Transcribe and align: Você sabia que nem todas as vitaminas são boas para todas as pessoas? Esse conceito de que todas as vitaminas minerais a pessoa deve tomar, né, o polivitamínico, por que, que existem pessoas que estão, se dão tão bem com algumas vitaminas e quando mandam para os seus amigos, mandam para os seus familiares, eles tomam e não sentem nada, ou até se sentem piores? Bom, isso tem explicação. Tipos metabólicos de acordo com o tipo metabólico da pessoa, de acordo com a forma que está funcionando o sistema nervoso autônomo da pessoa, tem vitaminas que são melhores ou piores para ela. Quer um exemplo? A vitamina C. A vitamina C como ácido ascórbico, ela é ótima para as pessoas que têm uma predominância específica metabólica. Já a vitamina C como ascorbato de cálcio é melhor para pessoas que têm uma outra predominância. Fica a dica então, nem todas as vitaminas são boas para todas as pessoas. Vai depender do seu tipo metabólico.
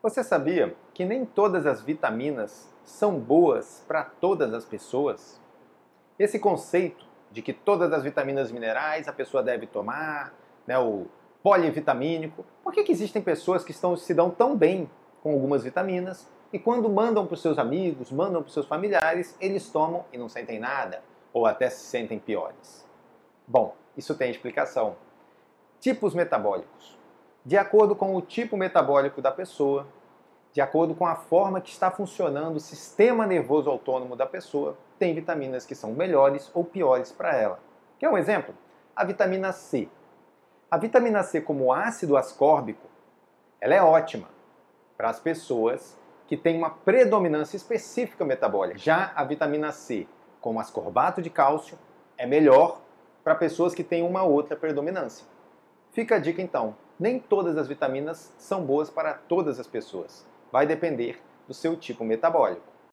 Você 0.00 0.22
sabia 0.22 0.76
que 0.94 1.04
nem 1.04 1.26
todas 1.26 1.66
as 1.66 1.82
vitaminas 1.82 2.72
são 2.84 3.18
boas 3.18 3.84
para 3.88 4.04
todas 4.04 4.54
as 4.54 4.64
pessoas? 4.64 5.40
Esse 6.16 6.38
conceito 6.38 7.04
de 7.32 7.42
que 7.42 7.52
todas 7.52 7.92
as 7.92 8.04
vitaminas 8.04 8.52
minerais 8.52 9.08
a 9.08 9.12
pessoa 9.12 9.42
deve 9.42 9.66
tomar, 9.66 10.32
né, 10.64 10.78
o 10.78 11.06
polivitamínico, 11.42 12.46
por 12.62 12.72
que, 12.72 12.84
que 12.84 12.92
existem 12.92 13.20
pessoas 13.20 13.64
que 13.64 13.72
estão, 13.72 13.96
se 13.96 14.14
dão 14.14 14.30
tão 14.30 14.56
bem 14.56 14.88
com 15.20 15.32
algumas 15.32 15.64
vitaminas 15.64 16.28
e 16.52 16.60
quando 16.60 16.88
mandam 16.88 17.26
para 17.26 17.34
os 17.34 17.42
seus 17.42 17.58
amigos, 17.58 18.12
mandam 18.12 18.40
para 18.40 18.48
os 18.48 18.54
seus 18.54 18.66
familiares, 18.66 19.36
eles 19.40 19.68
tomam 19.68 20.04
e 20.12 20.16
não 20.16 20.28
sentem 20.28 20.60
nada, 20.60 21.02
ou 21.32 21.44
até 21.44 21.68
se 21.68 21.84
sentem 21.84 22.20
piores? 22.20 22.86
Bom, 23.48 23.74
isso 23.96 24.14
tem 24.14 24.30
explicação. 24.30 24.94
Tipos 25.80 26.14
metabólicos 26.14 26.98
de 27.44 27.56
acordo 27.56 27.94
com 27.94 28.14
o 28.14 28.20
tipo 28.20 28.56
metabólico 28.56 29.22
da 29.22 29.30
pessoa, 29.30 29.86
de 30.52 30.60
acordo 30.60 30.94
com 30.94 31.06
a 31.06 31.14
forma 31.14 31.60
que 31.60 31.70
está 31.70 31.90
funcionando 31.90 32.56
o 32.56 32.60
sistema 32.60 33.26
nervoso 33.26 33.70
autônomo 33.70 34.16
da 34.16 34.26
pessoa, 34.26 34.76
tem 34.98 35.14
vitaminas 35.14 35.64
que 35.64 35.74
são 35.74 35.92
melhores 35.92 36.50
ou 36.52 36.64
piores 36.64 37.12
para 37.12 37.36
ela. 37.36 37.60
Quer 37.98 38.08
um 38.08 38.18
exemplo? 38.18 38.54
A 38.94 39.04
vitamina 39.04 39.52
C. 39.52 39.88
A 40.70 40.76
vitamina 40.76 41.22
C 41.22 41.40
como 41.40 41.72
ácido 41.72 42.16
ascórbico, 42.16 42.86
ela 43.60 43.74
é 43.74 43.82
ótima 43.82 44.28
para 44.96 45.08
as 45.08 45.20
pessoas 45.20 45.96
que 46.26 46.36
têm 46.36 46.58
uma 46.58 46.70
predominância 46.70 47.56
específica 47.56 48.24
metabólica. 48.24 48.78
Já 48.78 49.12
a 49.14 49.24
vitamina 49.24 49.72
C 49.72 50.06
como 50.40 50.60
ascorbato 50.60 51.22
de 51.22 51.30
cálcio 51.30 51.78
é 52.16 52.26
melhor 52.26 52.80
para 53.24 53.34
pessoas 53.34 53.74
que 53.74 53.84
têm 53.84 54.02
uma 54.02 54.22
outra 54.22 54.56
predominância. 54.56 55.26
Fica 55.98 56.14
a 56.14 56.18
dica 56.20 56.40
então, 56.40 56.76
nem 56.96 57.18
todas 57.18 57.58
as 57.58 57.66
vitaminas 57.66 58.32
são 58.38 58.64
boas 58.64 58.88
para 58.88 59.14
todas 59.14 59.58
as 59.58 59.66
pessoas. 59.66 60.24
Vai 60.52 60.64
depender 60.64 61.20
do 61.48 61.52
seu 61.52 61.74
tipo 61.74 62.04
metabólico. 62.04 62.62